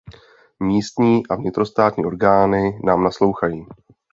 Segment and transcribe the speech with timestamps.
[0.59, 3.65] Místní a vnitrostátní orgány nám naslouchají.